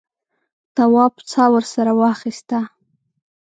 [0.75, 2.59] تواب سا ورسره واخیسته.